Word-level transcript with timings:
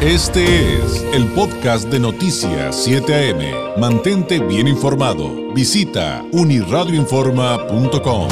Este 0.00 0.76
es 0.76 1.02
el 1.12 1.26
podcast 1.32 1.88
de 1.88 1.98
Noticias 1.98 2.84
7 2.84 3.32
AM. 3.32 3.80
Mantente 3.80 4.38
bien 4.38 4.68
informado. 4.68 5.52
Visita 5.52 6.24
uniradioinforma.com. 6.30 8.28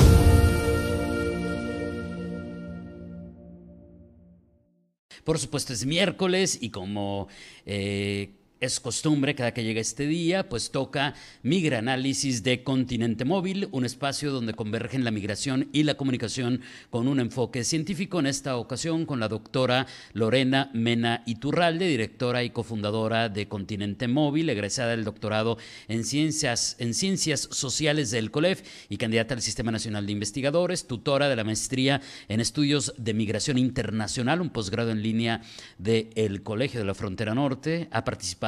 Por 5.24 5.40
supuesto 5.40 5.72
es 5.72 5.84
miércoles 5.84 6.56
y 6.60 6.70
como 6.70 7.26
eh, 7.64 8.30
es 8.60 8.80
costumbre, 8.80 9.34
cada 9.34 9.52
que 9.52 9.64
llega 9.64 9.80
este 9.80 10.06
día, 10.06 10.48
pues 10.48 10.70
toca 10.70 11.14
Migra 11.42 11.78
Análisis 11.78 12.42
de 12.42 12.62
Continente 12.64 13.26
Móvil, 13.26 13.68
un 13.70 13.84
espacio 13.84 14.32
donde 14.32 14.54
convergen 14.54 15.04
la 15.04 15.10
migración 15.10 15.68
y 15.72 15.82
la 15.82 15.96
comunicación 15.96 16.62
con 16.88 17.06
un 17.06 17.20
enfoque 17.20 17.64
científico, 17.64 18.18
en 18.18 18.26
esta 18.26 18.56
ocasión 18.56 19.04
con 19.04 19.20
la 19.20 19.28
doctora 19.28 19.86
Lorena 20.14 20.70
Mena 20.72 21.22
Iturralde, 21.26 21.86
directora 21.86 22.44
y 22.44 22.50
cofundadora 22.50 23.28
de 23.28 23.46
Continente 23.46 24.08
Móvil, 24.08 24.48
egresada 24.48 24.92
del 24.92 25.04
doctorado 25.04 25.58
en 25.88 26.04
Ciencias, 26.04 26.76
en 26.78 26.94
Ciencias 26.94 27.48
Sociales 27.50 28.10
del 28.10 28.30
COLEF 28.30 28.62
y 28.88 28.96
candidata 28.96 29.34
al 29.34 29.42
Sistema 29.42 29.70
Nacional 29.70 30.06
de 30.06 30.12
Investigadores, 30.12 30.86
tutora 30.86 31.28
de 31.28 31.36
la 31.36 31.44
maestría 31.44 32.00
en 32.28 32.40
Estudios 32.40 32.94
de 32.96 33.12
Migración 33.12 33.58
Internacional, 33.58 34.40
un 34.40 34.48
posgrado 34.48 34.92
en 34.92 35.02
línea 35.02 35.42
del 35.76 36.42
Colegio 36.42 36.80
de 36.80 36.86
la 36.86 36.94
Frontera 36.94 37.34
Norte, 37.34 37.88
ha 37.90 38.04
participado 38.04 38.45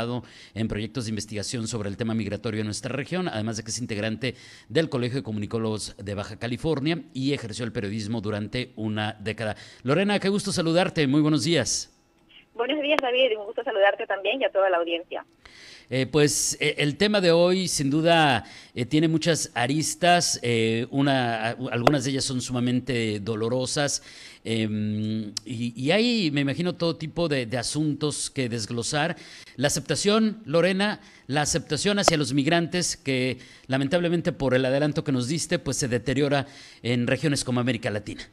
en 0.54 0.68
proyectos 0.68 1.04
de 1.04 1.10
investigación 1.10 1.66
sobre 1.66 1.88
el 1.88 1.96
tema 1.96 2.14
migratorio 2.14 2.60
en 2.60 2.66
nuestra 2.66 2.94
región, 2.94 3.28
además 3.28 3.56
de 3.56 3.64
que 3.64 3.70
es 3.70 3.78
integrante 3.78 4.34
del 4.68 4.88
Colegio 4.88 5.18
de 5.18 5.22
Comunicólogos 5.22 5.96
de 5.96 6.14
Baja 6.14 6.38
California 6.38 7.02
y 7.14 7.32
ejerció 7.32 7.64
el 7.64 7.72
periodismo 7.72 8.20
durante 8.20 8.72
una 8.76 9.16
década. 9.20 9.56
Lorena, 9.82 10.18
qué 10.18 10.28
gusto 10.28 10.52
saludarte, 10.52 11.06
muy 11.06 11.20
buenos 11.20 11.44
días. 11.44 11.94
Buenos 12.54 12.80
días, 12.82 12.98
David, 13.00 13.38
un 13.38 13.46
gusto 13.46 13.62
saludarte 13.62 14.06
también 14.06 14.40
y 14.40 14.44
a 14.44 14.50
toda 14.50 14.68
la 14.68 14.78
audiencia. 14.78 15.24
Eh, 15.90 16.06
pues 16.06 16.58
eh, 16.60 16.74
el 16.78 16.98
tema 16.98 17.20
de 17.20 17.32
hoy 17.32 17.66
sin 17.66 17.88
duda 17.88 18.44
eh, 18.74 18.84
tiene 18.84 19.08
muchas 19.08 19.50
aristas, 19.54 20.40
una, 20.90 21.50
algunas 21.50 22.04
de 22.04 22.10
ellas 22.10 22.24
son 22.24 22.40
sumamente 22.40 23.20
dolorosas 23.20 24.02
em, 24.44 25.32
y, 25.44 25.90
hay, 25.90 26.30
me 26.30 26.42
imagino, 26.42 26.74
todo 26.74 26.96
tipo 26.96 27.28
de, 27.28 27.48
asuntos 27.58 28.30
que 28.30 28.48
desglosar. 28.48 29.16
La 29.56 29.68
aceptación, 29.68 30.42
Lorena, 30.44 31.00
la 31.26 31.42
aceptación 31.42 31.98
hacia 31.98 32.16
los 32.16 32.32
migrantes 32.32 32.96
que 32.96 33.38
lamentablemente 33.66 34.32
por 34.32 34.54
el 34.54 34.64
adelanto 34.64 35.04
que 35.04 35.12
nos 35.12 35.28
diste, 35.28 35.58
pues 35.58 35.76
se 35.76 35.88
deteriora 35.88 36.46
en 36.82 37.06
regiones 37.06 37.44
como 37.44 37.60
América 37.60 37.90
Latina. 37.90 38.28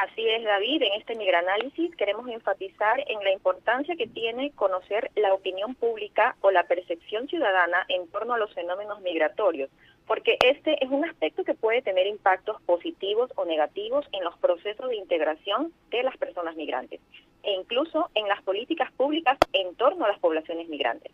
Así 0.00 0.26
es, 0.26 0.42
David. 0.44 0.82
En 0.82 0.98
este 0.98 1.14
migranálisis 1.14 1.94
queremos 1.96 2.26
enfatizar 2.28 3.00
en 3.06 3.22
la 3.22 3.32
importancia 3.32 3.96
que 3.96 4.06
tiene 4.06 4.50
conocer 4.52 5.10
la 5.14 5.34
opinión 5.34 5.74
pública 5.74 6.36
o 6.40 6.50
la 6.50 6.62
percepción 6.62 7.28
ciudadana 7.28 7.84
en 7.88 8.08
torno 8.08 8.32
a 8.32 8.38
los 8.38 8.54
fenómenos 8.54 9.02
migratorios, 9.02 9.68
porque 10.10 10.38
este 10.44 10.84
es 10.84 10.90
un 10.90 11.04
aspecto 11.04 11.44
que 11.44 11.54
puede 11.54 11.82
tener 11.82 12.08
impactos 12.08 12.60
positivos 12.62 13.30
o 13.36 13.44
negativos 13.44 14.04
en 14.10 14.24
los 14.24 14.36
procesos 14.38 14.88
de 14.88 14.96
integración 14.96 15.72
de 15.92 16.02
las 16.02 16.16
personas 16.16 16.56
migrantes 16.56 17.00
e 17.44 17.52
incluso 17.52 18.10
en 18.16 18.26
las 18.26 18.42
políticas 18.42 18.90
públicas 18.90 19.38
en 19.52 19.72
torno 19.76 20.04
a 20.04 20.08
las 20.08 20.18
poblaciones 20.18 20.68
migrantes. 20.68 21.12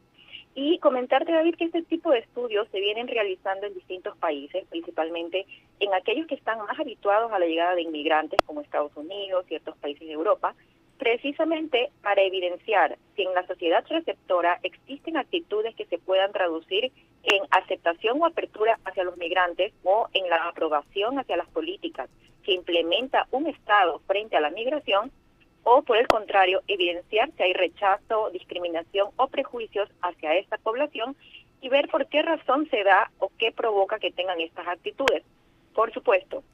Y 0.54 0.78
comentarte, 0.78 1.30
David, 1.30 1.56
que 1.56 1.64
este 1.64 1.82
tipo 1.82 2.10
de 2.10 2.20
estudios 2.20 2.68
se 2.72 2.80
vienen 2.80 3.06
realizando 3.06 3.66
en 3.66 3.74
distintos 3.74 4.16
países, 4.16 4.64
principalmente 4.70 5.44
en 5.78 5.92
aquellos 5.92 6.26
que 6.26 6.34
están 6.34 6.56
más 6.60 6.80
habituados 6.80 7.30
a 7.32 7.38
la 7.38 7.44
llegada 7.44 7.74
de 7.74 7.82
inmigrantes, 7.82 8.40
como 8.46 8.62
Estados 8.62 8.96
Unidos, 8.96 9.44
ciertos 9.46 9.76
países 9.76 10.08
de 10.08 10.14
Europa, 10.14 10.54
precisamente 10.98 11.90
para 12.02 12.22
evidenciar 12.22 12.98
si 13.14 13.22
en 13.22 13.34
la 13.34 13.46
sociedad 13.46 13.84
receptora 13.88 14.58
existen 14.62 15.16
actitudes 15.16 15.74
que 15.74 15.86
se 15.86 15.98
puedan 15.98 16.32
traducir 16.32 16.92
en 17.22 17.42
aceptación 17.50 18.20
o 18.20 18.26
apertura 18.26 18.78
hacia 18.84 19.04
los 19.04 19.16
migrantes 19.16 19.72
o 19.84 20.08
en 20.12 20.28
la 20.30 20.48
aprobación 20.48 21.18
hacia 21.18 21.36
las 21.36 21.48
políticas 21.48 22.08
que 22.44 22.52
implementa 22.52 23.26
un 23.30 23.46
Estado 23.46 24.00
frente 24.06 24.36
a 24.36 24.40
la 24.40 24.50
migración 24.50 25.10
o 25.64 25.82
por 25.82 25.96
el 25.96 26.06
contrario, 26.06 26.62
evidenciar 26.68 27.30
si 27.36 27.42
hay 27.42 27.52
rechazo, 27.52 28.30
discriminación 28.30 29.08
o 29.16 29.26
prejuicios 29.26 29.88
hacia 30.00 30.36
esta 30.36 30.58
población 30.58 31.16
y 31.60 31.68
ver 31.68 31.88
por 31.88 32.06
qué 32.06 32.22
razón 32.22 32.68
se 32.70 32.84
da 32.84 33.10
o 33.18 33.32
qué 33.36 33.50
provoca 33.50 33.98
que 33.98 34.12
tengan 34.12 34.40
estas 34.40 34.68
actitudes. 34.68 35.24
Por 35.74 35.92
supuesto, 35.92 36.44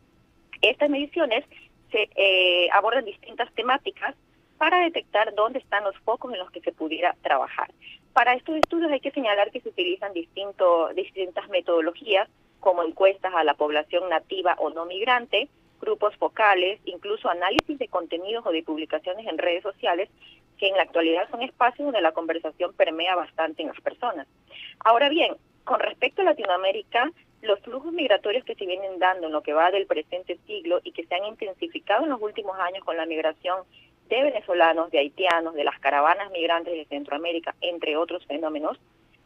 estas 0.62 0.88
mediciones 0.88 1.44
se 1.90 2.08
eh, 2.16 2.70
abordan 2.72 3.04
distintas 3.04 3.52
temáticas 3.52 4.16
para 4.62 4.78
detectar 4.78 5.34
dónde 5.34 5.58
están 5.58 5.82
los 5.82 5.98
focos 6.04 6.32
en 6.32 6.38
los 6.38 6.48
que 6.52 6.60
se 6.60 6.70
pudiera 6.70 7.16
trabajar. 7.20 7.72
Para 8.12 8.34
estos 8.34 8.54
estudios 8.54 8.92
hay 8.92 9.00
que 9.00 9.10
señalar 9.10 9.50
que 9.50 9.60
se 9.60 9.70
utilizan 9.70 10.12
distinto, 10.12 10.90
distintas 10.94 11.48
metodologías 11.48 12.28
como 12.60 12.84
encuestas 12.84 13.34
a 13.34 13.42
la 13.42 13.54
población 13.54 14.08
nativa 14.08 14.54
o 14.58 14.70
no 14.70 14.84
migrante, 14.84 15.48
grupos 15.80 16.14
focales, 16.14 16.78
incluso 16.84 17.28
análisis 17.28 17.76
de 17.76 17.88
contenidos 17.88 18.46
o 18.46 18.52
de 18.52 18.62
publicaciones 18.62 19.26
en 19.26 19.36
redes 19.36 19.64
sociales, 19.64 20.08
que 20.58 20.68
en 20.68 20.76
la 20.76 20.84
actualidad 20.84 21.28
son 21.28 21.42
espacios 21.42 21.86
donde 21.86 22.00
la 22.00 22.12
conversación 22.12 22.72
permea 22.72 23.16
bastante 23.16 23.62
en 23.62 23.68
las 23.68 23.80
personas. 23.80 24.28
Ahora 24.84 25.08
bien, 25.08 25.34
con 25.64 25.80
respecto 25.80 26.22
a 26.22 26.26
Latinoamérica, 26.26 27.10
los 27.40 27.58
flujos 27.62 27.92
migratorios 27.92 28.44
que 28.44 28.54
se 28.54 28.66
vienen 28.66 29.00
dando 29.00 29.26
en 29.26 29.32
lo 29.32 29.42
que 29.42 29.54
va 29.54 29.72
del 29.72 29.88
presente 29.88 30.38
siglo 30.46 30.80
y 30.84 30.92
que 30.92 31.04
se 31.04 31.16
han 31.16 31.24
intensificado 31.24 32.04
en 32.04 32.10
los 32.10 32.22
últimos 32.22 32.56
años 32.60 32.84
con 32.84 32.96
la 32.96 33.06
migración 33.06 33.64
de 34.12 34.24
venezolanos, 34.24 34.90
de 34.90 34.98
haitianos, 34.98 35.54
de 35.54 35.64
las 35.64 35.78
caravanas 35.78 36.30
migrantes 36.32 36.74
de 36.74 36.84
Centroamérica, 36.84 37.54
entre 37.62 37.96
otros 37.96 38.26
fenómenos, 38.26 38.78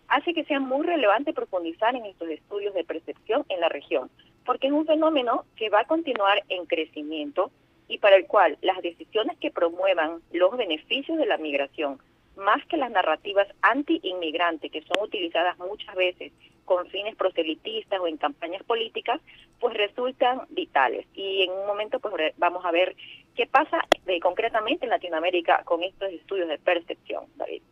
hace 0.07 0.33
que 0.33 0.45
sea 0.45 0.61
muy 0.61 0.87
relevante 0.87 1.33
profundizar 1.33 1.97
en 1.97 2.07
estos 2.07 2.29
estudios 2.29 2.73
de 2.73 2.85
percepción 2.85 3.45
en 3.49 3.61
la 3.61 3.69
región, 3.69 4.09
porque 4.45 4.69
es 4.69 4.73
un 4.73 4.87
fenómeno 4.87 5.45
que 5.57 5.71
va 5.71 5.81
a 5.81 5.87
continuar 5.87 6.45
en 6.49 6.67
crecimiento 6.67 7.51
y 7.89 7.99
para 7.99 8.15
el 8.15 8.27
cual 8.27 8.59
las 8.63 8.81
decisiones 8.81 9.37
que 9.39 9.51
promuevan 9.51 10.21
los 10.33 10.57
beneficios 10.57 11.19
de 11.19 11.27
la 11.27 11.37
migración, 11.37 11.99
más 12.37 12.65
que 12.67 12.77
las 12.77 12.91
narrativas 12.91 13.49
anti-inmigrantes 13.63 14.71
que 14.71 14.83
son 14.83 15.05
utilizadas 15.05 15.59
muchas 15.59 15.95
veces 15.95 16.33
con 16.65 16.87
fines 16.89 17.15
proselitistas 17.17 18.01
o 18.01 18.07
en 18.07 18.17
campañas 18.17 18.63
políticas, 18.65 19.21
pues 19.61 19.75
resultan 19.75 20.43
vitales. 20.51 21.07
Y 21.15 21.43
en 21.43 21.53
un 21.53 21.67
momento 21.67 22.01
pues 22.01 22.15
vamos 22.37 22.65
a 22.65 22.73
ver 22.73 22.97
qué 23.37 23.47
pasa 23.47 23.81
eh, 24.07 24.21
concretamente 24.21 24.85
en 24.85 24.91
Latinoamérica 24.91 25.63
con 25.65 25.83
estos 25.83 26.11
estudios 26.11 26.49
de 26.49 26.59
percepción, 26.59 27.25
David. 27.37 27.63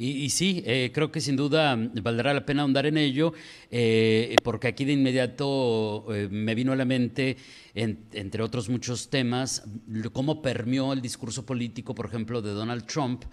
Y, 0.00 0.30
sí, 0.30 0.62
eh, 0.64 0.92
creo 0.94 1.10
que 1.10 1.20
sin 1.20 1.34
duda 1.34 1.76
valdrá 1.76 2.32
la 2.32 2.46
pena 2.46 2.62
ahondar 2.62 2.86
en 2.86 2.96
ello, 2.96 3.32
eh, 3.68 4.36
porque 4.44 4.68
aquí 4.68 4.84
de 4.84 4.92
inmediato 4.92 6.06
eh, 6.14 6.28
me 6.30 6.54
vino 6.54 6.72
a 6.72 6.76
la 6.76 6.84
mente, 6.84 7.36
entre 7.74 8.44
otros 8.44 8.68
muchos 8.68 9.10
temas, 9.10 9.64
cómo 10.12 10.40
permeó 10.40 10.92
el 10.92 11.02
discurso 11.02 11.44
político, 11.44 11.96
por 11.96 12.06
ejemplo, 12.06 12.40
de 12.40 12.52
Donald 12.52 12.86
Trump 12.86 13.24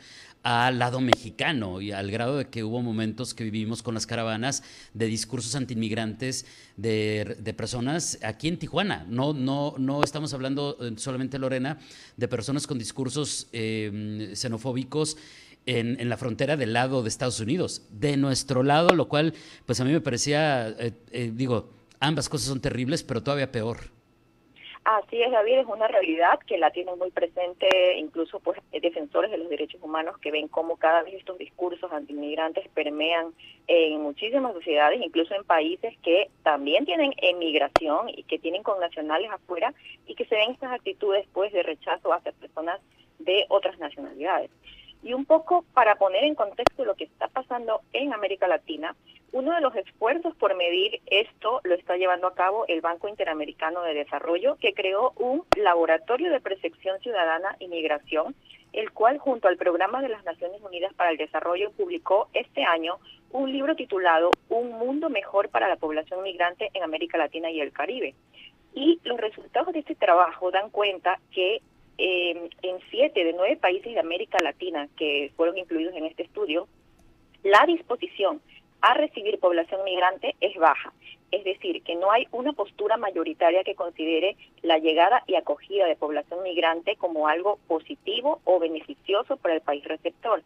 al 0.42 0.80
lado 0.80 1.02
mexicano 1.02 1.82
y 1.82 1.92
al 1.92 2.10
grado 2.10 2.38
de 2.38 2.50
que 2.50 2.64
hubo 2.64 2.82
momentos 2.82 3.36
que 3.36 3.44
vivimos 3.44 3.84
con 3.84 3.94
las 3.94 4.08
caravanas 4.08 4.64
de 4.94 5.06
discursos 5.06 5.56
antiinmigrantes 5.56 6.48
de, 6.78 7.38
de, 7.40 7.54
personas 7.54 8.20
aquí 8.24 8.48
en 8.48 8.58
Tijuana. 8.58 9.06
No, 9.08 9.34
no, 9.34 9.76
no 9.78 10.04
estamos 10.04 10.34
hablando 10.34 10.78
solamente, 10.98 11.38
Lorena, 11.38 11.80
de 12.18 12.28
personas 12.28 12.66
con 12.66 12.80
discursos 12.80 13.48
xenofóbicos 13.52 15.18
en, 15.66 16.10
la 16.10 16.18
frontera 16.18 16.58
del 16.58 16.74
lado 16.74 17.02
de 17.02 17.10
Estados 17.10 17.40
Unidos, 17.40 17.88
de 17.92 18.18
nuestro 18.18 18.64
lado, 18.64 18.96
lo 18.96 19.08
cual 19.08 19.34
pues 19.66 19.80
a 19.82 19.86
mí 19.86 19.92
me 19.92 20.02
parecía, 20.02 20.70
eh, 20.70 20.94
eh, 21.12 21.32
digo, 21.34 21.70
ambas 22.00 22.30
cosas 22.30 22.48
son 22.48 22.62
terribles, 22.62 23.04
pero 23.04 23.24
todavía 23.24 23.52
peor. 23.52 23.96
Así 24.86 25.20
es, 25.20 25.32
David, 25.32 25.62
es 25.62 25.66
una 25.66 25.88
realidad 25.88 26.40
que 26.46 26.60
la 26.60 26.70
tienen 26.70 27.00
muy 27.00 27.10
presente 27.10 27.98
incluso 27.98 28.40
pues 28.40 28.60
defensores 28.72 29.32
de 29.32 29.40
los 29.40 29.50
derechos 29.50 29.82
humanos 29.82 30.16
que 30.20 30.30
ven 30.30 30.48
cómo 30.48 30.78
cada 30.78 31.02
vez 31.02 31.16
estos 31.16 31.40
discursos 31.40 31.92
antiinmigrantes 31.92 32.68
permean 32.68 33.34
en 33.66 34.00
muchísimas 34.02 34.54
sociedades, 34.54 35.02
incluso 35.04 35.34
en 35.34 35.44
países 35.44 35.98
que 36.04 36.30
también 36.44 36.86
tienen 36.86 37.16
emigración 37.18 38.10
y 38.10 38.22
que 38.26 38.38
tienen 38.38 38.62
connacionales 38.62 39.32
afuera 39.32 39.74
y 40.06 40.14
que 40.14 40.26
se 40.26 40.36
ven 40.36 40.52
estas 40.52 40.74
actitudes 40.74 41.26
pues 41.34 41.52
de 41.52 41.64
rechazo 41.64 42.14
hacia 42.14 42.32
personas 42.34 42.80
de 43.18 43.48
otras 43.50 43.80
nacionalidades. 43.80 44.52
Y 45.06 45.14
un 45.14 45.26
poco 45.26 45.64
para 45.76 45.98
poner 45.98 46.24
en 46.24 46.34
contexto 46.34 46.84
lo 46.84 46.96
que 46.96 47.04
está 47.04 47.28
pasando 47.28 47.82
en 47.94 48.12
América 48.12 48.48
Latina, 48.48 48.96
uno 49.34 49.54
de 49.54 49.62
los 49.62 49.76
esfuerzos 49.76 50.36
por 50.36 50.56
medir 50.56 51.00
esto 51.06 51.62
lo 51.64 51.76
está 51.76 51.96
llevando 51.96 52.26
a 52.26 52.34
cabo 52.34 52.66
el 52.68 52.82
Banco 52.82 53.08
Interamericano 53.08 53.84
de 53.84 53.94
Desarrollo, 53.94 54.58
que 54.60 54.74
creó 54.74 55.14
un 55.18 55.44
laboratorio 55.58 56.32
de 56.32 56.42
percepción 56.42 57.00
ciudadana 57.02 57.56
y 57.60 57.68
migración, 57.68 58.34
el 58.74 58.92
cual 58.94 59.20
junto 59.20 59.48
al 59.48 59.58
Programa 59.58 60.02
de 60.02 60.10
las 60.10 60.26
Naciones 60.26 60.60
Unidas 60.64 60.92
para 60.96 61.12
el 61.12 61.18
Desarrollo 61.18 61.70
publicó 61.74 62.28
este 62.34 62.64
año 62.64 62.98
un 63.30 63.52
libro 63.52 63.76
titulado 63.76 64.32
Un 64.50 64.72
mundo 64.72 65.12
mejor 65.12 65.50
para 65.50 65.68
la 65.68 65.76
población 65.76 66.24
migrante 66.24 66.72
en 66.74 66.82
América 66.82 67.20
Latina 67.20 67.52
y 67.52 67.62
el 67.62 67.72
Caribe. 67.72 68.16
Y 68.74 69.00
los 69.04 69.20
resultados 69.20 69.72
de 69.72 69.82
este 69.82 69.94
trabajo 69.94 70.50
dan 70.50 70.72
cuenta 70.72 71.20
que 71.32 71.62
eh, 71.98 72.50
en 72.62 72.78
siete 72.90 73.24
de 73.24 73.34
nueve 73.34 73.58
países 73.58 73.94
de 73.94 74.00
América 74.00 74.38
Latina 74.44 74.88
que 74.98 75.32
fueron 75.36 75.58
incluidos 75.58 75.96
en 75.96 76.06
este 76.06 76.24
estudio, 76.24 76.68
la 77.44 77.66
disposición 77.66 78.42
a 78.82 78.94
recibir 78.94 79.40
población 79.40 79.84
migrante 79.84 80.36
es 80.42 80.56
baja. 80.58 80.94
Es 81.32 81.44
decir, 81.44 81.82
que 81.84 81.96
no 81.96 82.12
hay 82.12 82.28
una 82.32 82.54
postura 82.54 82.98
mayoritaria 82.98 83.64
que 83.64 83.76
considere 83.76 84.38
la 84.62 84.78
llegada 84.78 85.24
y 85.28 85.36
acogida 85.36 85.86
de 85.86 85.96
población 85.96 86.44
migrante 86.44 86.96
como 86.96 87.28
algo 87.28 87.58
positivo 87.68 88.42
o 88.44 88.60
beneficioso 88.60 89.38
para 89.38 89.56
el 89.56 89.62
país 89.62 89.84
receptor. 89.86 90.44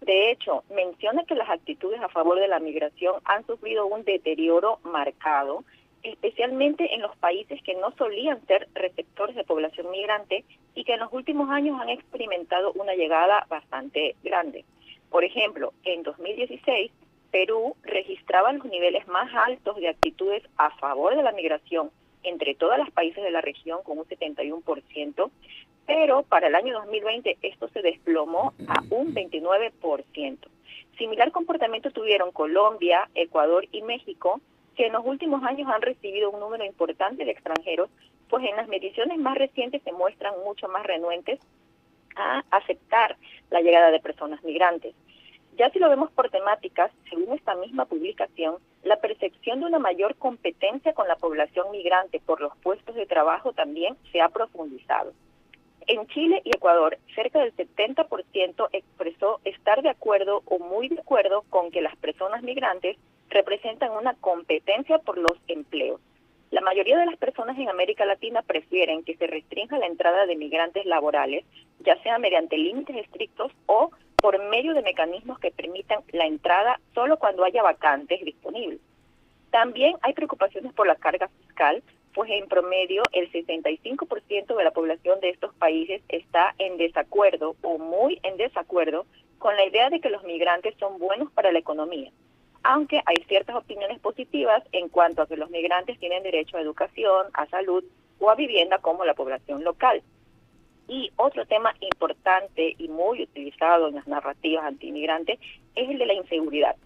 De 0.00 0.30
hecho, 0.30 0.64
menciona 0.74 1.24
que 1.24 1.34
las 1.34 1.48
actitudes 1.48 2.00
a 2.00 2.08
favor 2.08 2.38
de 2.40 2.48
la 2.48 2.60
migración 2.60 3.16
han 3.24 3.46
sufrido 3.46 3.86
un 3.86 4.04
deterioro 4.04 4.78
marcado, 4.84 5.64
especialmente 6.02 6.94
en 6.94 7.02
los 7.02 7.16
países 7.16 7.62
que 7.62 7.74
no 7.74 7.92
solían 7.96 8.44
ser 8.46 8.68
receptores 8.74 9.36
de 9.36 9.44
población 9.44 9.90
migrante 9.90 10.44
y 10.74 10.84
que 10.84 10.94
en 10.94 11.00
los 11.00 11.12
últimos 11.12 11.50
años 11.50 11.80
han 11.80 11.90
experimentado 11.90 12.72
una 12.72 12.94
llegada 12.94 13.46
bastante 13.48 14.16
grande. 14.22 14.64
Por 15.10 15.24
ejemplo, 15.24 15.72
en 15.84 16.02
2016, 16.02 16.90
Perú 17.30 17.76
registraba 17.82 18.52
los 18.52 18.64
niveles 18.66 19.06
más 19.08 19.32
altos 19.34 19.76
de 19.76 19.88
actitudes 19.88 20.42
a 20.56 20.70
favor 20.78 21.16
de 21.16 21.22
la 21.22 21.32
migración 21.32 21.90
entre 22.24 22.54
todos 22.54 22.78
los 22.78 22.90
países 22.90 23.22
de 23.22 23.30
la 23.30 23.40
región 23.40 23.82
con 23.82 23.98
un 23.98 24.04
71%, 24.04 25.30
pero 25.86 26.22
para 26.22 26.46
el 26.46 26.54
año 26.54 26.74
2020 26.74 27.38
esto 27.42 27.68
se 27.68 27.82
desplomó 27.82 28.54
a 28.68 28.82
un 28.90 29.14
29%. 29.14 30.38
Similar 30.98 31.32
comportamiento 31.32 31.90
tuvieron 31.90 32.30
Colombia, 32.32 33.08
Ecuador 33.14 33.66
y 33.72 33.82
México, 33.82 34.40
que 34.76 34.86
en 34.86 34.92
los 34.92 35.04
últimos 35.04 35.42
años 35.44 35.68
han 35.68 35.82
recibido 35.82 36.30
un 36.30 36.40
número 36.40 36.64
importante 36.64 37.24
de 37.24 37.30
extranjeros, 37.30 37.90
pues 38.28 38.44
en 38.44 38.56
las 38.56 38.68
mediciones 38.68 39.18
más 39.18 39.36
recientes 39.36 39.82
se 39.82 39.92
muestran 39.92 40.34
mucho 40.44 40.68
más 40.68 40.84
renuentes 40.84 41.38
a 42.16 42.42
aceptar 42.50 43.16
la 43.50 43.60
llegada 43.60 43.90
de 43.90 44.00
personas 44.00 44.42
migrantes. 44.42 44.94
Ya 45.56 45.68
si 45.70 45.78
lo 45.78 45.90
vemos 45.90 46.10
por 46.12 46.30
temáticas, 46.30 46.90
según 47.10 47.34
esta 47.34 47.54
misma 47.54 47.84
publicación, 47.84 48.56
la 48.84 48.96
percepción 48.96 49.60
de 49.60 49.66
una 49.66 49.78
mayor 49.78 50.16
competencia 50.16 50.94
con 50.94 51.08
la 51.08 51.16
población 51.16 51.70
migrante 51.70 52.20
por 52.20 52.40
los 52.40 52.56
puestos 52.58 52.94
de 52.94 53.06
trabajo 53.06 53.52
también 53.52 53.96
se 54.10 54.22
ha 54.22 54.30
profundizado. 54.30 55.12
En 55.86 56.06
Chile 56.06 56.40
y 56.44 56.50
Ecuador, 56.56 56.96
cerca 57.14 57.40
del 57.40 57.54
70% 57.54 58.68
expresó 58.72 59.40
estar 59.44 59.82
de 59.82 59.90
acuerdo 59.90 60.42
o 60.46 60.58
muy 60.58 60.88
de 60.88 61.00
acuerdo 61.00 61.44
con 61.50 61.70
que 61.70 61.82
las 61.82 61.96
personas 61.96 62.42
migrantes 62.42 62.96
representan 63.32 63.92
una 63.92 64.14
competencia 64.14 64.98
por 64.98 65.18
los 65.18 65.38
empleos. 65.48 66.00
La 66.50 66.60
mayoría 66.60 66.98
de 66.98 67.06
las 67.06 67.16
personas 67.16 67.58
en 67.58 67.70
América 67.70 68.04
Latina 68.04 68.42
prefieren 68.42 69.04
que 69.04 69.16
se 69.16 69.26
restrinja 69.26 69.78
la 69.78 69.86
entrada 69.86 70.26
de 70.26 70.36
migrantes 70.36 70.84
laborales, 70.84 71.44
ya 71.80 72.00
sea 72.02 72.18
mediante 72.18 72.58
límites 72.58 72.96
estrictos 72.96 73.50
o 73.66 73.90
por 74.16 74.38
medio 74.50 74.74
de 74.74 74.82
mecanismos 74.82 75.38
que 75.38 75.50
permitan 75.50 76.00
la 76.12 76.26
entrada 76.26 76.78
solo 76.94 77.18
cuando 77.18 77.44
haya 77.44 77.62
vacantes 77.62 78.24
disponibles. 78.24 78.80
También 79.50 79.96
hay 80.02 80.12
preocupaciones 80.12 80.72
por 80.74 80.86
la 80.86 80.94
carga 80.94 81.28
fiscal, 81.28 81.82
pues 82.14 82.30
en 82.30 82.46
promedio 82.46 83.02
el 83.12 83.32
65% 83.32 84.54
de 84.54 84.64
la 84.64 84.70
población 84.70 85.20
de 85.20 85.30
estos 85.30 85.54
países 85.54 86.02
está 86.08 86.54
en 86.58 86.76
desacuerdo 86.76 87.56
o 87.62 87.78
muy 87.78 88.20
en 88.22 88.36
desacuerdo 88.36 89.06
con 89.38 89.56
la 89.56 89.66
idea 89.66 89.90
de 89.90 90.00
que 90.00 90.10
los 90.10 90.22
migrantes 90.22 90.74
son 90.78 90.98
buenos 90.98 91.32
para 91.32 91.50
la 91.50 91.58
economía, 91.58 92.12
aunque 92.62 93.02
hay 93.06 93.16
ciertas 93.28 93.56
opiniones 93.56 93.98
positivas 94.00 94.62
en 94.72 94.88
cuanto 94.88 95.22
a 95.22 95.26
que 95.26 95.36
los 95.36 95.50
migrantes 95.50 95.98
tienen 95.98 96.22
derecho 96.22 96.56
a 96.56 96.60
educación, 96.60 97.26
a 97.34 97.46
salud 97.46 97.84
o 98.18 98.30
a 98.30 98.34
vivienda 98.34 98.78
como 98.78 99.04
la 99.04 99.14
población 99.14 99.64
local. 99.64 100.02
Y 100.88 101.10
otro 101.16 101.46
tema 101.46 101.74
importante 101.80 102.74
y 102.78 102.88
muy 102.88 103.22
utilizado 103.22 103.88
en 103.88 103.94
las 103.94 104.06
narrativas 104.06 104.64
antiinmigrantes 104.64 105.38
es 105.74 105.90
el 105.90 105.98
de 105.98 106.06
la 106.06 106.14
inseguridad. 106.14 106.76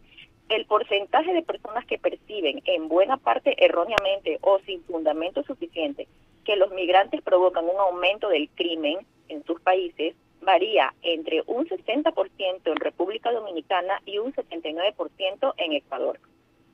El 0.48 0.64
porcentaje 0.66 1.32
de 1.32 1.42
personas 1.42 1.84
que 1.86 1.98
perciben, 1.98 2.62
en 2.66 2.88
buena 2.88 3.16
parte 3.16 3.56
erróneamente 3.64 4.38
o 4.42 4.60
sin 4.60 4.82
fundamento 4.84 5.42
suficiente, 5.42 6.06
que 6.44 6.56
los 6.56 6.70
migrantes 6.70 7.20
provocan 7.22 7.64
un 7.64 7.78
aumento 7.78 8.28
del 8.28 8.48
crimen 8.50 8.98
en 9.28 9.44
sus 9.44 9.60
países 9.60 10.14
varía 10.46 10.94
entre 11.02 11.42
un 11.46 11.68
60% 11.68 12.60
en 12.64 12.76
República 12.76 13.32
Dominicana 13.32 14.00
y 14.06 14.18
un 14.18 14.32
79% 14.32 15.54
en 15.58 15.72
Ecuador. 15.72 16.20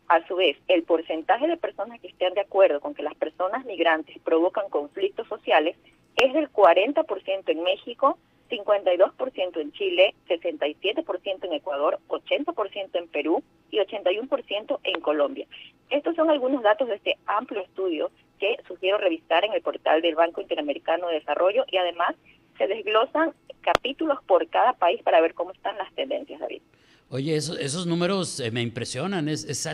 A 0.08 0.24
su 0.28 0.36
vez, 0.36 0.58
el 0.68 0.82
porcentaje 0.82 1.48
de 1.48 1.56
personas 1.56 1.98
que 2.00 2.08
estén 2.08 2.34
de 2.34 2.42
acuerdo 2.42 2.80
con 2.80 2.94
que 2.94 3.02
las 3.02 3.14
personas 3.14 3.64
migrantes 3.64 4.18
provocan 4.18 4.68
conflictos 4.68 5.26
sociales 5.26 5.74
es 6.16 6.34
del 6.34 6.52
40% 6.52 7.48
en 7.48 7.62
México, 7.62 8.18
52% 8.50 9.60
en 9.60 9.72
Chile, 9.72 10.14
67% 10.28 11.44
en 11.44 11.52
Ecuador, 11.54 11.98
80% 12.08 12.90
en 12.92 13.08
Perú 13.08 13.42
y 13.70 13.78
81% 13.78 14.80
en 14.84 15.00
Colombia. 15.00 15.46
Estos 15.88 16.14
son 16.14 16.28
algunos 16.28 16.62
datos 16.62 16.88
de 16.88 16.96
este 16.96 17.16
amplio 17.24 17.62
estudio 17.62 18.10
que 18.38 18.58
sugiero 18.68 18.98
revisar 18.98 19.46
en 19.46 19.54
el 19.54 19.62
portal 19.62 20.02
del 20.02 20.14
Banco 20.14 20.42
Interamericano 20.42 21.08
de 21.08 21.20
Desarrollo 21.20 21.64
y 21.68 21.78
además 21.78 22.14
se 22.62 22.74
desglosan 22.74 23.32
capítulos 23.60 24.18
por 24.26 24.48
cada 24.48 24.72
país 24.74 25.00
para 25.02 25.20
ver 25.20 25.34
cómo 25.34 25.52
están 25.52 25.76
las 25.78 25.92
tendencias, 25.94 26.40
David. 26.40 26.62
Oye, 27.08 27.36
esos, 27.36 27.86
números 27.86 28.40
eh, 28.40 28.50
me 28.50 28.62
impresionan, 28.62 29.28
es, 29.28 29.44
es, 29.44 29.68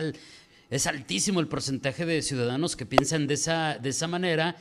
es 0.69 0.87
altísimo 0.87 1.39
el 1.39 1.47
porcentaje 1.47 2.05
de 2.05 2.21
ciudadanos 2.21 2.75
que 2.75 2.85
piensan 2.85 3.27
de 3.27 3.35
esa, 3.35 3.77
de 3.77 3.89
esa 3.89 4.07
manera 4.07 4.55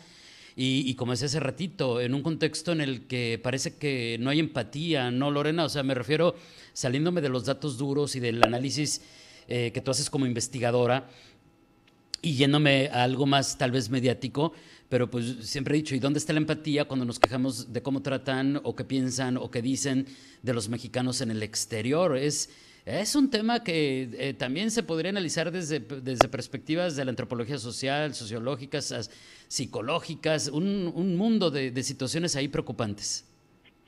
y, 0.60 0.92
como 0.96 1.12
decía 1.12 1.26
hace 1.26 1.38
ratito, 1.38 2.00
en 2.00 2.14
un 2.14 2.22
contexto 2.22 2.72
en 2.72 2.80
el 2.80 3.06
que 3.06 3.40
parece 3.40 3.78
que 3.78 4.16
no 4.18 4.30
hay 4.30 4.40
empatía, 4.40 5.12
¿no, 5.12 5.30
Lorena? 5.30 5.64
O 5.64 5.68
sea, 5.68 5.84
me 5.84 5.94
refiero, 5.94 6.34
saliéndome 6.72 7.20
de 7.20 7.28
los 7.28 7.44
datos 7.44 7.78
duros 7.78 8.16
y 8.16 8.20
del 8.20 8.42
análisis 8.42 9.02
eh, 9.46 9.70
que 9.72 9.80
tú 9.80 9.92
haces 9.92 10.10
como 10.10 10.26
investigadora 10.26 11.06
y 12.22 12.34
yéndome 12.34 12.88
a 12.92 13.04
algo 13.04 13.24
más 13.24 13.56
tal 13.56 13.70
vez 13.70 13.88
mediático, 13.88 14.52
pero 14.88 15.10
pues 15.10 15.48
siempre 15.48 15.74
he 15.74 15.78
dicho, 15.78 15.94
¿y 15.94 15.98
dónde 15.98 16.18
está 16.18 16.32
la 16.32 16.38
empatía 16.38 16.86
cuando 16.86 17.04
nos 17.04 17.18
quejamos 17.18 17.72
de 17.72 17.82
cómo 17.82 18.02
tratan 18.02 18.60
o 18.64 18.74
qué 18.74 18.84
piensan 18.84 19.36
o 19.36 19.50
qué 19.50 19.62
dicen 19.62 20.06
de 20.42 20.54
los 20.54 20.68
mexicanos 20.68 21.20
en 21.20 21.30
el 21.30 21.42
exterior? 21.42 22.16
Es 22.16 22.50
es 22.88 23.14
un 23.14 23.30
tema 23.30 23.62
que 23.62 24.08
eh, 24.18 24.32
también 24.32 24.70
se 24.70 24.82
podría 24.82 25.10
analizar 25.10 25.50
desde, 25.50 25.78
desde 25.80 26.26
perspectivas 26.26 26.96
de 26.96 27.04
la 27.04 27.10
antropología 27.10 27.58
social, 27.58 28.14
sociológicas, 28.14 29.10
psicológicas, 29.46 30.48
un, 30.48 30.90
un 30.94 31.14
mundo 31.14 31.50
de, 31.50 31.70
de, 31.70 31.82
situaciones 31.82 32.34
ahí 32.34 32.48
preocupantes. 32.48 33.26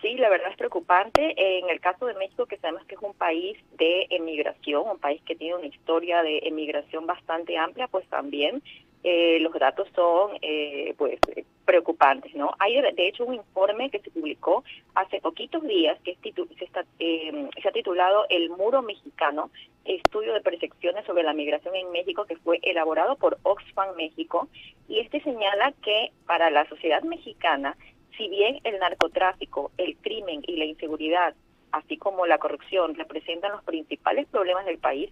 Sí, 0.02 0.16
la 0.16 0.28
verdad 0.28 0.50
es 0.50 0.56
preocupante. 0.58 1.34
En 1.36 1.70
el 1.70 1.80
caso 1.80 2.04
de 2.04 2.14
México, 2.14 2.44
que 2.44 2.58
sabemos 2.58 2.84
que 2.86 2.94
es 2.94 3.00
un 3.00 3.14
país 3.14 3.56
de 3.78 4.06
emigración, 4.10 4.82
un 4.86 4.98
país 4.98 5.22
que 5.24 5.34
tiene 5.34 5.56
una 5.56 5.66
historia 5.66 6.22
de 6.22 6.40
emigración 6.42 7.06
bastante 7.06 7.56
amplia, 7.56 7.88
pues 7.88 8.06
también 8.08 8.62
eh, 9.02 9.38
los 9.40 9.52
datos 9.54 9.88
son 9.94 10.32
eh, 10.42 10.94
pues 10.98 11.18
preocupantes, 11.64 12.34
¿no? 12.34 12.52
Hay 12.58 12.74
de 12.80 13.08
hecho 13.08 13.24
un 13.24 13.34
informe 13.34 13.90
que 13.90 14.00
se 14.00 14.10
publicó 14.10 14.64
hace 14.94 15.20
poquitos 15.20 15.62
días 15.62 15.98
que 16.02 16.18
se, 16.22 16.64
está, 16.64 16.84
eh, 16.98 17.48
se 17.62 17.68
ha 17.68 17.72
titulado 17.72 18.26
El 18.28 18.50
Muro 18.50 18.82
Mexicano, 18.82 19.50
estudio 19.84 20.34
de 20.34 20.40
percepciones 20.40 21.06
sobre 21.06 21.22
la 21.22 21.32
migración 21.32 21.74
en 21.76 21.92
México 21.92 22.24
que 22.24 22.36
fue 22.36 22.58
elaborado 22.62 23.16
por 23.16 23.38
Oxfam 23.42 23.94
México 23.96 24.48
y 24.88 24.98
este 24.98 25.20
señala 25.22 25.72
que 25.82 26.10
para 26.26 26.50
la 26.50 26.68
sociedad 26.68 27.02
mexicana, 27.02 27.76
si 28.16 28.28
bien 28.28 28.58
el 28.64 28.78
narcotráfico, 28.80 29.70
el 29.78 29.96
crimen 29.96 30.42
y 30.46 30.56
la 30.56 30.64
inseguridad, 30.64 31.34
así 31.72 31.96
como 31.96 32.26
la 32.26 32.38
corrupción 32.38 32.96
representan 32.96 33.52
los 33.52 33.62
principales 33.64 34.26
problemas 34.26 34.66
del 34.66 34.78
país, 34.78 35.10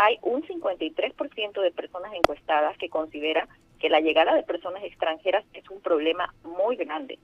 hay 0.00 0.16
un 0.22 0.44
53% 0.44 1.60
de 1.60 1.72
personas 1.72 2.14
encuestadas 2.14 2.78
que 2.78 2.88
considera 2.88 3.48
que 3.80 3.88
la 3.88 3.98
llegada 3.98 4.32
de 4.32 4.44
personas 4.44 4.84
extranjeras 4.84 5.44
es 5.54 5.68
un 5.70 5.80
problema 5.80 6.32
muy 6.44 6.76
grande. 6.76 7.18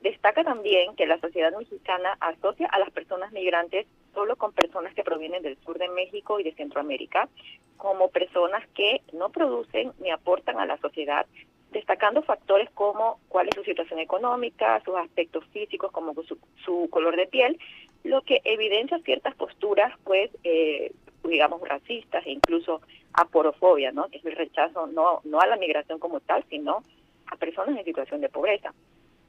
Destaca 0.00 0.44
también 0.44 0.94
que 0.94 1.08
la 1.08 1.18
sociedad 1.18 1.52
mexicana 1.58 2.16
asocia 2.20 2.68
a 2.68 2.78
las 2.78 2.90
personas 2.92 3.32
migrantes 3.32 3.88
solo 4.14 4.36
con 4.36 4.52
personas 4.52 4.94
que 4.94 5.02
provienen 5.02 5.42
del 5.42 5.58
sur 5.64 5.76
de 5.76 5.88
México 5.88 6.38
y 6.38 6.44
de 6.44 6.54
Centroamérica, 6.54 7.28
como 7.76 8.10
personas 8.10 8.64
que 8.76 9.02
no 9.12 9.30
producen 9.30 9.92
ni 9.98 10.12
aportan 10.12 10.60
a 10.60 10.66
la 10.66 10.78
sociedad, 10.78 11.26
destacando 11.72 12.22
factores 12.22 12.70
como 12.70 13.18
cuál 13.28 13.48
es 13.48 13.56
su 13.56 13.64
situación 13.64 13.98
económica, 13.98 14.80
sus 14.84 14.94
aspectos 14.94 15.44
físicos, 15.46 15.90
como 15.90 16.14
su, 16.22 16.88
color 16.90 17.16
de 17.16 17.26
piel, 17.26 17.58
lo 18.04 18.22
que 18.22 18.40
evidencia 18.44 19.00
ciertas 19.00 19.34
posturas, 19.34 19.92
pues, 20.04 20.30
eh, 20.44 20.92
digamos, 21.28 21.60
racistas 21.66 22.24
e 22.26 22.32
incluso 22.32 22.80
aporofobia, 23.12 23.92
¿no? 23.92 24.08
Que 24.08 24.18
es 24.18 24.24
el 24.24 24.36
rechazo 24.36 24.86
no, 24.86 25.20
no 25.24 25.40
a 25.40 25.46
la 25.46 25.56
migración 25.56 25.98
como 25.98 26.20
tal, 26.20 26.44
sino 26.48 26.82
a 27.26 27.36
personas 27.36 27.76
en 27.76 27.84
situación 27.84 28.20
de 28.20 28.28
pobreza. 28.28 28.72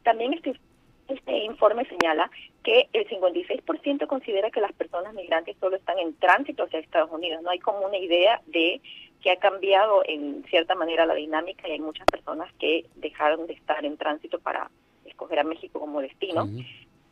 También 0.03 0.33
este, 0.33 0.59
este 1.07 1.37
informe 1.39 1.85
señala 1.85 2.29
que 2.63 2.87
el 2.93 3.07
56% 3.07 4.07
considera 4.07 4.51
que 4.51 4.61
las 4.61 4.73
personas 4.73 5.13
migrantes 5.13 5.57
solo 5.59 5.75
están 5.75 5.99
en 5.99 6.15
tránsito 6.15 6.63
hacia 6.63 6.79
Estados 6.79 7.11
Unidos. 7.11 7.41
No 7.43 7.49
hay 7.49 7.59
como 7.59 7.85
una 7.85 7.97
idea 7.97 8.41
de 8.47 8.81
que 9.21 9.31
ha 9.31 9.37
cambiado 9.37 10.03
en 10.05 10.43
cierta 10.49 10.73
manera 10.75 11.05
la 11.05 11.13
dinámica 11.13 11.67
y 11.67 11.73
hay 11.73 11.79
muchas 11.79 12.07
personas 12.07 12.51
que 12.59 12.85
dejaron 12.95 13.45
de 13.45 13.53
estar 13.53 13.85
en 13.85 13.97
tránsito 13.97 14.39
para 14.39 14.69
escoger 15.05 15.39
a 15.39 15.43
México 15.43 15.79
como 15.79 16.01
destino. 16.01 16.47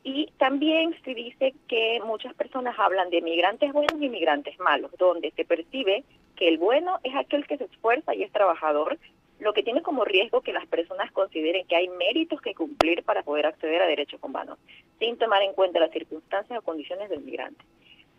Y 0.04 0.32
también 0.38 0.96
se 1.04 1.14
dice 1.14 1.54
que 1.68 2.00
muchas 2.06 2.34
personas 2.34 2.78
hablan 2.80 3.10
de 3.10 3.22
migrantes 3.22 3.74
buenos 3.74 4.02
y 4.02 4.10
migrantes 4.10 4.58
malos, 4.60 4.92
donde 4.98 5.32
se 5.32 5.46
percibe 5.46 6.04
que 6.36 6.48
el 6.48 6.58
bueno 6.58 7.00
es 7.04 7.16
aquel 7.16 7.46
que 7.46 7.58
se 7.58 7.66
esfuerza 7.66 8.16
y 8.16 8.24
es 8.24 8.32
trabajador, 8.32 8.98
lo 9.40 9.54
que 9.54 9.64
tiene 9.64 9.82
como 9.82 10.06
riesgo 10.06 10.42
que 10.42 10.54
las 10.54 10.66
personas 10.68 11.12
consideren 11.12 11.66
que 11.68 11.76
hay 11.76 11.88
méritos 11.90 12.42
que 12.42 12.54
cumplir 12.54 13.04
para 13.04 13.24
poder 13.24 13.46
acceder 13.46 13.82
a 13.82 13.88
derechos 13.88 14.22
humanos, 14.24 14.58
sin 15.00 15.18
tomar 15.18 15.42
en 15.42 15.54
cuenta 15.54 15.80
las 15.80 15.92
circunstancias 15.92 16.60
o 16.60 16.62
condiciones 16.62 17.10
del 17.10 17.22
migrante. 17.22 17.64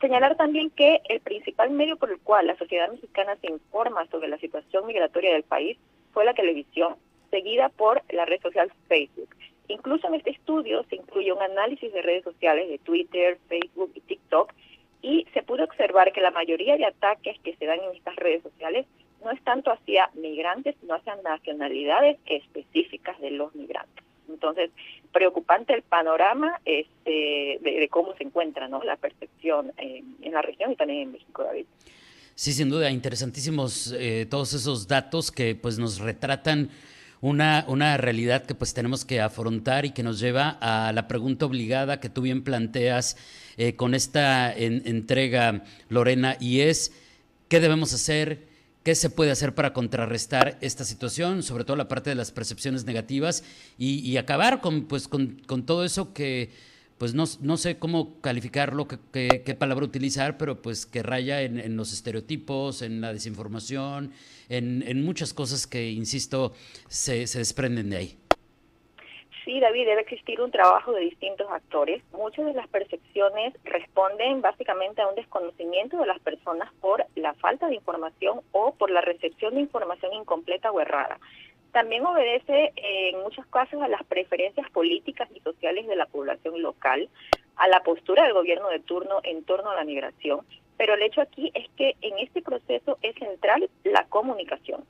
Señalar 0.00 0.36
también 0.36 0.70
que 0.70 1.02
el 1.08 1.20
principal 1.20 1.70
medio 1.70 1.96
por 1.96 2.10
el 2.10 2.20
cual 2.20 2.46
la 2.46 2.56
sociedad 2.56 2.90
mexicana 2.90 3.36
se 3.36 3.48
informa 3.50 4.06
sobre 4.06 4.28
la 4.28 4.38
situación 4.38 4.86
migratoria 4.86 5.32
del 5.32 5.42
país 5.42 5.76
fue 6.12 6.24
la 6.24 6.32
televisión, 6.32 6.96
seguida 7.30 7.68
por 7.68 8.02
la 8.10 8.24
red 8.24 8.40
social 8.40 8.72
Facebook. 8.88 9.28
Incluso 9.70 10.08
en 10.08 10.14
este 10.14 10.30
estudio 10.30 10.84
se 10.90 10.96
incluye 10.96 11.32
un 11.32 11.42
análisis 11.42 11.92
de 11.92 12.02
redes 12.02 12.24
sociales 12.24 12.68
de 12.68 12.78
Twitter, 12.78 13.38
Facebook 13.48 13.92
y 13.94 14.00
TikTok 14.00 14.52
y 15.02 15.26
se 15.32 15.42
pudo 15.42 15.64
observar 15.64 16.12
que 16.12 16.20
la 16.20 16.30
mayoría 16.30 16.76
de 16.76 16.84
ataques 16.84 17.38
que 17.42 17.56
se 17.56 17.66
dan 17.66 17.78
en 17.80 17.96
estas 17.96 18.16
redes 18.16 18.42
sociales 18.42 18.86
no 19.24 19.30
es 19.30 19.42
tanto 19.42 19.70
hacia 19.70 20.10
migrantes, 20.14 20.74
sino 20.80 20.94
hacia 20.94 21.16
nacionalidades 21.16 22.18
específicas 22.26 23.18
de 23.20 23.30
los 23.30 23.54
migrantes. 23.54 24.04
Entonces, 24.28 24.70
preocupante 25.12 25.74
el 25.74 25.82
panorama 25.82 26.60
este, 26.64 27.58
de, 27.60 27.88
cómo 27.90 28.14
se 28.16 28.24
encuentra 28.24 28.68
¿no? 28.68 28.82
la 28.82 28.96
percepción 28.96 29.72
en, 29.76 30.32
la 30.32 30.42
región 30.42 30.72
y 30.72 30.76
también 30.76 31.02
en 31.02 31.12
México, 31.12 31.42
David. 31.42 31.66
Sí, 32.34 32.52
sin 32.52 32.70
duda, 32.70 32.90
interesantísimos 32.90 33.94
eh, 33.98 34.26
todos 34.28 34.54
esos 34.54 34.88
datos 34.88 35.30
que 35.30 35.54
pues 35.54 35.78
nos 35.78 36.00
retratan 36.00 36.70
una, 37.20 37.64
una 37.68 37.96
realidad 37.96 38.46
que 38.46 38.54
pues 38.54 38.72
tenemos 38.72 39.04
que 39.04 39.20
afrontar 39.20 39.84
y 39.84 39.90
que 39.90 40.02
nos 40.02 40.20
lleva 40.20 40.58
a 40.60 40.92
la 40.92 41.06
pregunta 41.06 41.46
obligada 41.46 42.00
que 42.00 42.08
tú 42.08 42.22
bien 42.22 42.42
planteas 42.42 43.16
eh, 43.56 43.76
con 43.76 43.94
esta 43.94 44.52
entrega, 44.54 45.64
Lorena, 45.88 46.36
y 46.40 46.60
es, 46.60 46.92
¿qué 47.48 47.60
debemos 47.60 47.92
hacer? 47.92 48.48
¿Qué 48.82 48.94
se 48.94 49.10
puede 49.10 49.30
hacer 49.30 49.54
para 49.54 49.74
contrarrestar 49.74 50.56
esta 50.62 50.84
situación, 50.84 51.42
sobre 51.42 51.64
todo 51.64 51.76
la 51.76 51.88
parte 51.88 52.08
de 52.08 52.16
las 52.16 52.32
percepciones 52.32 52.86
negativas 52.86 53.44
y, 53.76 54.16
acabar 54.16 54.62
con, 54.62 54.86
pues, 54.86 55.06
con, 55.06 55.42
todo 55.66 55.84
eso 55.84 56.14
que, 56.14 56.50
pues 57.00 57.14
no, 57.14 57.24
no 57.40 57.56
sé 57.56 57.78
cómo 57.78 58.20
calificarlo, 58.20 58.86
qué, 58.86 59.56
palabra 59.58 59.86
utilizar, 59.86 60.36
pero 60.36 60.60
pues 60.60 60.84
que 60.84 61.02
raya 61.02 61.40
en, 61.40 61.74
los 61.74 61.94
estereotipos, 61.94 62.82
en 62.82 63.00
la 63.00 63.10
desinformación, 63.10 64.12
en, 64.50 64.84
en 64.86 65.02
muchas 65.02 65.32
cosas 65.32 65.66
que, 65.66 65.88
insisto, 65.92 66.52
se, 66.88 67.26
se 67.26 67.38
desprenden 67.38 67.88
de 67.88 67.96
ahí. 67.96 68.18
Sí, 69.46 69.58
David, 69.60 69.86
debe 69.86 70.02
existir 70.02 70.42
un 70.42 70.50
trabajo 70.50 70.92
de 70.92 71.00
distintos 71.00 71.50
actores. 71.50 72.02
Muchas 72.12 72.44
de 72.44 72.52
las 72.52 72.68
percepciones 72.68 73.54
responden 73.64 74.42
básicamente 74.42 75.00
a 75.00 75.08
un 75.08 75.14
desconocimiento 75.14 75.96
de 75.96 76.06
las 76.06 76.20
personas 76.20 76.70
por 76.82 77.06
la 77.16 77.32
falta 77.32 77.66
de 77.68 77.76
información 77.76 78.42
o 78.52 78.74
por 78.74 78.90
la 78.90 79.00
recepción 79.00 79.54
de 79.54 79.62
información 79.62 80.12
incompleta 80.12 80.70
o 80.70 80.80
errada. 80.80 81.18
También 81.72 82.04
obedece 82.04 82.72
en 82.76 83.20
muchos 83.22 83.46
casos 83.46 83.80
a 83.82 83.88
las 83.88 84.02
preferencias 84.04 84.68
políticas 84.70 85.28
y 85.34 85.40
sociales 85.40 85.86
de 85.86 85.96
la 85.96 86.06
población 86.06 86.60
local, 86.62 87.08
a 87.56 87.68
la 87.68 87.82
postura 87.82 88.24
del 88.24 88.32
gobierno 88.32 88.68
de 88.68 88.80
turno 88.80 89.20
en 89.22 89.44
torno 89.44 89.70
a 89.70 89.76
la 89.76 89.84
migración, 89.84 90.44
pero 90.76 90.94
el 90.94 91.02
hecho 91.02 91.20
aquí 91.20 91.52
es 91.54 91.68
que 91.76 91.94
en 92.00 92.18
este 92.18 92.40
proceso 92.42 92.98
es 93.02 93.14
central 93.16 93.68
la 93.84 94.06
comunicación. 94.06 94.84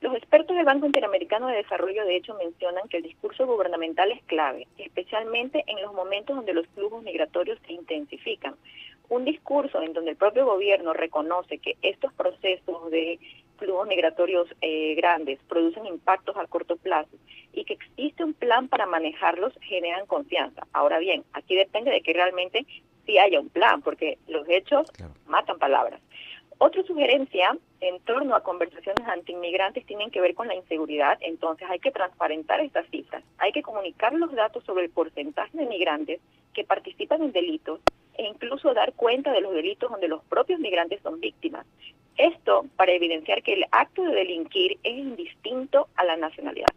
Los 0.00 0.14
expertos 0.14 0.56
del 0.56 0.66
Banco 0.66 0.86
Interamericano 0.86 1.46
de 1.46 1.56
Desarrollo, 1.56 2.04
de 2.04 2.16
hecho, 2.16 2.34
mencionan 2.34 2.86
que 2.88 2.98
el 2.98 3.04
discurso 3.04 3.46
gubernamental 3.46 4.12
es 4.12 4.22
clave, 4.24 4.66
especialmente 4.76 5.64
en 5.68 5.80
los 5.80 5.94
momentos 5.94 6.36
donde 6.36 6.52
los 6.52 6.66
flujos 6.68 7.02
migratorios 7.02 7.58
se 7.66 7.72
intensifican. 7.72 8.56
Un 9.08 9.24
discurso 9.24 9.80
en 9.80 9.94
donde 9.94 10.10
el 10.10 10.16
propio 10.16 10.44
gobierno 10.44 10.92
reconoce 10.92 11.58
que 11.58 11.76
estos 11.80 12.12
procesos 12.12 12.90
de 12.90 13.18
flujos 13.56 13.86
migratorios 13.86 14.48
eh, 14.60 14.94
grandes 14.94 15.38
producen 15.48 15.86
impactos 15.86 16.36
a 16.36 16.46
corto 16.46 16.76
plazo 16.76 17.16
y 17.52 17.64
que 17.64 17.74
existe 17.74 18.24
un 18.24 18.34
plan 18.34 18.68
para 18.68 18.86
manejarlos 18.86 19.52
generan 19.62 20.06
confianza. 20.06 20.66
Ahora 20.72 20.98
bien, 20.98 21.24
aquí 21.32 21.56
depende 21.56 21.90
de 21.90 22.02
que 22.02 22.12
realmente 22.12 22.66
sí 23.06 23.18
haya 23.18 23.40
un 23.40 23.48
plan, 23.48 23.82
porque 23.82 24.18
los 24.28 24.48
hechos 24.48 24.90
matan 25.26 25.58
palabras. 25.58 26.00
Otra 26.58 26.82
sugerencia 26.84 27.56
en 27.80 28.00
torno 28.00 28.34
a 28.34 28.42
conversaciones 28.42 29.06
anti-inmigrantes 29.06 29.84
tienen 29.84 30.10
que 30.10 30.22
ver 30.22 30.34
con 30.34 30.48
la 30.48 30.54
inseguridad, 30.54 31.18
entonces 31.20 31.68
hay 31.68 31.78
que 31.78 31.90
transparentar 31.90 32.60
estas 32.60 32.88
cifras, 32.88 33.22
hay 33.38 33.52
que 33.52 33.62
comunicar 33.62 34.14
los 34.14 34.32
datos 34.32 34.64
sobre 34.64 34.84
el 34.84 34.90
porcentaje 34.90 35.56
de 35.56 35.66
migrantes 35.66 36.20
que 36.54 36.64
participan 36.64 37.22
en 37.22 37.32
delitos 37.32 37.80
e 38.14 38.24
incluso 38.24 38.72
dar 38.72 38.94
cuenta 38.94 39.32
de 39.32 39.42
los 39.42 39.52
delitos 39.52 39.90
donde 39.90 40.08
los 40.08 40.24
propios 40.24 40.58
migrantes 40.58 41.02
son 41.02 41.20
víctimas. 41.20 41.66
Esto 42.16 42.64
para 42.76 42.92
evidenciar 42.92 43.42
que 43.42 43.54
el 43.54 43.66
acto 43.70 44.02
de 44.02 44.14
delinquir 44.14 44.78
es 44.82 44.96
indistinto 44.96 45.88
a 45.96 46.04
la 46.04 46.16
nacionalidad. 46.16 46.68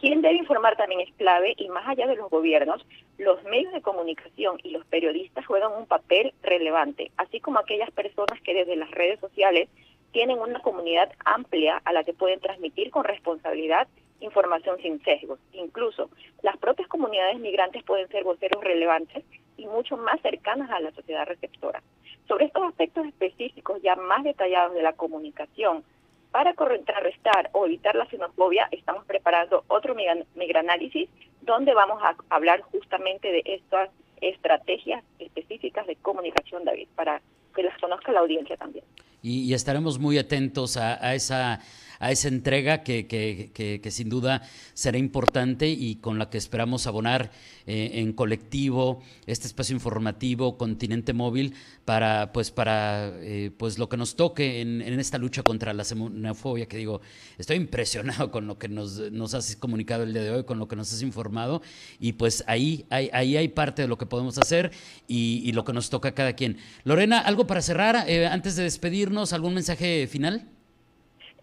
Quien 0.00 0.20
debe 0.20 0.34
informar 0.34 0.76
también 0.76 1.00
es 1.00 1.14
clave 1.14 1.54
y 1.56 1.68
más 1.68 1.88
allá 1.88 2.06
de 2.06 2.16
los 2.16 2.28
gobiernos, 2.28 2.84
los 3.16 3.42
medios 3.44 3.72
de 3.72 3.80
comunicación 3.80 4.58
y 4.62 4.70
los 4.70 4.84
periodistas 4.86 5.46
juegan 5.46 5.72
un 5.72 5.86
papel 5.86 6.34
relevante, 6.42 7.12
así 7.16 7.40
como 7.40 7.58
aquellas 7.58 7.90
personas 7.92 8.40
que 8.42 8.54
desde 8.54 8.76
las 8.76 8.90
redes 8.90 9.20
sociales 9.20 9.68
tienen 10.12 10.38
una 10.38 10.60
comunidad 10.60 11.12
amplia 11.24 11.80
a 11.84 11.92
la 11.92 12.04
que 12.04 12.12
pueden 12.12 12.40
transmitir 12.40 12.90
con 12.90 13.04
responsabilidad 13.04 13.88
información 14.20 14.78
sin 14.82 15.02
sesgos. 15.04 15.38
Incluso 15.52 16.10
las 16.42 16.56
propias 16.56 16.88
comunidades 16.88 17.38
migrantes 17.38 17.82
pueden 17.84 18.08
ser 18.08 18.24
voceros 18.24 18.62
relevantes 18.62 19.24
y 19.56 19.66
mucho 19.66 19.96
más 19.96 20.20
cercanas 20.20 20.70
a 20.70 20.80
la 20.80 20.92
sociedad 20.92 21.26
receptora. 21.26 21.82
Sobre 22.28 22.46
estos 22.46 22.62
aspectos 22.64 23.06
específicos 23.06 23.80
ya 23.82 23.96
más 23.96 24.24
detallados 24.24 24.74
de 24.74 24.82
la 24.82 24.94
comunicación, 24.94 25.84
para 26.30 26.54
contrarrestar 26.54 27.50
o 27.52 27.66
evitar 27.66 27.94
la 27.94 28.06
xenofobia, 28.06 28.68
estamos 28.72 29.04
preparando 29.04 29.64
otro 29.68 29.94
migranálisis 30.34 31.08
donde 31.42 31.74
vamos 31.74 32.02
a 32.02 32.16
hablar 32.28 32.60
justamente 32.62 33.30
de 33.30 33.42
estas 33.44 33.90
estrategias 34.20 35.04
específicas 35.18 35.86
de 35.86 35.96
comunicación, 35.96 36.64
David, 36.64 36.88
para 36.96 37.20
que 37.54 37.62
las 37.62 37.78
conozca 37.78 38.10
la 38.10 38.20
audiencia 38.20 38.56
también. 38.56 38.84
Y, 39.22 39.54
estaremos 39.54 39.98
muy 39.98 40.18
atentos 40.18 40.76
a 40.76 41.14
esa 41.14 41.60
a 42.04 42.10
esa 42.10 42.28
entrega 42.28 42.82
que, 42.82 43.06
que, 43.06 43.90
sin 43.90 44.10
duda 44.10 44.42
será 44.74 44.98
importante 44.98 45.70
y 45.70 45.96
con 45.96 46.18
la 46.18 46.28
que 46.28 46.36
esperamos 46.36 46.86
abonar 46.86 47.30
eh, 47.66 47.92
en 47.94 48.12
colectivo 48.12 49.02
este 49.26 49.46
espacio 49.46 49.74
informativo 49.74 50.58
Continente 50.58 51.14
Móvil 51.14 51.54
para 51.86 52.30
pues 52.34 52.50
para 52.50 53.10
eh, 53.22 53.50
pues 53.56 53.78
lo 53.78 53.88
que 53.88 53.96
nos 53.96 54.16
toque 54.16 54.60
en, 54.60 54.82
esta 55.00 55.16
lucha 55.16 55.42
contra 55.42 55.72
la 55.72 55.82
xenofobia 55.82 56.66
que 56.66 56.76
digo 56.76 57.00
estoy 57.38 57.56
impresionado 57.56 58.30
con 58.30 58.46
lo 58.46 58.58
que 58.58 58.68
nos, 58.68 59.10
nos 59.10 59.32
has 59.32 59.56
comunicado 59.56 60.02
el 60.02 60.12
día 60.12 60.24
de 60.24 60.30
hoy 60.30 60.44
con 60.44 60.58
lo 60.58 60.68
que 60.68 60.76
nos 60.76 60.92
has 60.92 61.00
informado 61.00 61.62
y 61.98 62.12
pues 62.12 62.44
ahí 62.46 62.84
hay, 62.90 63.08
ahí 63.14 63.38
hay 63.38 63.48
parte 63.48 63.80
de 63.80 63.88
lo 63.88 63.96
que 63.96 64.04
podemos 64.04 64.36
hacer 64.36 64.72
y, 65.08 65.52
lo 65.52 65.64
que 65.64 65.72
nos 65.72 65.88
toca 65.88 66.08
a 66.08 66.14
cada 66.14 66.32
quien. 66.34 66.58
Lorena 66.82 67.20
algo 67.20 67.46
para 67.46 67.62
cerrar 67.62 68.04
eh, 68.08 68.26
antes 68.26 68.56
de 68.56 68.64
despedirnos 68.64 69.32
algún 69.32 69.54
mensaje 69.54 70.08
final 70.08 70.48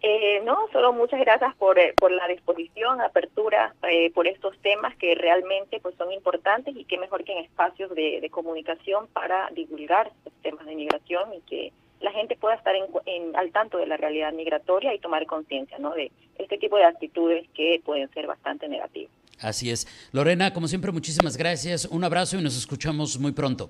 eh, 0.04 0.42
no, 0.44 0.58
solo 0.72 0.94
muchas 0.94 1.20
gracias 1.20 1.56
por, 1.56 1.78
eh, 1.78 1.94
por 1.96 2.12
la 2.12 2.28
disposición, 2.28 3.02
apertura 3.02 3.76
eh, 3.88 4.10
por 4.12 4.28
estos 4.28 4.58
temas 4.60 4.96
que 4.96 5.14
realmente 5.14 5.80
pues 5.80 5.94
son 5.96 6.12
importantes 6.12 6.76
y 6.76 6.86
qué 6.86 6.98
mejor 6.98 7.24
que 7.24 7.34
en 7.34 7.46
espacios 7.46 7.94
de, 7.94 8.28
comunicación 8.32 9.08
para 9.08 9.50
divulgar 9.52 10.08
estos 10.08 10.34
temas 10.42 10.66
de 10.66 10.76
migración 10.76 11.34
y 11.36 11.42
que 11.42 11.72
la 12.00 12.12
gente 12.12 12.36
pueda 12.36 12.56
estar 12.56 12.74
en, 12.76 13.36
al 13.36 13.52
tanto 13.52 13.78
de 13.78 13.86
la 13.86 13.98
realidad 13.98 14.34
migratoria 14.34 14.94
y 14.96 15.00
tomar 15.00 15.28
conciencia 15.28 15.78
¿no? 15.78 15.94
de 15.94 16.12
este 16.40 16.58
tipo 16.58 16.78
de 16.78 16.86
actitudes 16.86 17.48
que 17.54 17.80
pueden 17.86 18.10
ser 18.12 18.26
bastante 18.26 18.68
negativas. 18.68 19.12
Así 19.40 19.70
es. 19.70 19.88
Lorena, 20.14 20.54
como 20.54 20.68
siempre, 20.68 20.92
muchísimas 20.92 21.38
gracias. 21.38 21.86
Un 21.86 22.04
abrazo 22.04 22.38
y 22.38 22.42
nos 22.42 22.58
escuchamos 22.58 23.20
muy 23.20 23.34
pronto. 23.34 23.70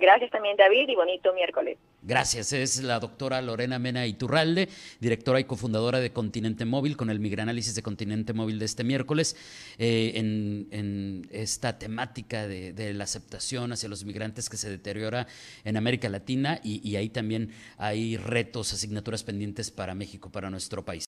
Gracias 0.00 0.30
también, 0.30 0.56
David, 0.56 0.88
y 0.88 0.94
bonito 0.94 1.32
miércoles. 1.34 1.78
Gracias. 2.02 2.52
Es 2.52 2.82
la 2.82 3.00
doctora 3.00 3.42
Lorena 3.42 3.78
Mena 3.78 4.06
Iturralde, 4.06 4.68
directora 5.00 5.40
y 5.40 5.44
cofundadora 5.44 6.00
de 6.00 6.12
Continente 6.12 6.64
Móvil, 6.64 6.96
con 6.96 7.10
el 7.10 7.20
migranálisis 7.20 7.74
de 7.74 7.82
Continente 7.82 8.32
Móvil 8.32 8.58
de 8.58 8.64
este 8.64 8.84
miércoles, 8.84 9.36
eh, 9.78 10.12
en, 10.14 11.28
esta 11.30 11.78
temática 11.78 12.46
de, 12.46 12.94
la 12.94 13.04
aceptación 13.04 13.72
hacia 13.72 13.88
los 13.88 14.04
migrantes 14.04 14.48
que 14.48 14.56
se 14.56 14.70
deteriora 14.70 15.26
en 15.64 15.76
América 15.76 16.08
Latina 16.08 16.60
y, 16.62 16.86
y 16.88 16.96
ahí 16.96 17.08
también 17.08 17.52
hay 17.76 18.16
retos, 18.16 18.72
asignaturas 18.72 19.24
pendientes 19.24 19.70
para 19.70 19.94
México, 19.94 20.30
para 20.30 20.50
nuestro 20.50 20.84
país. 20.84 21.07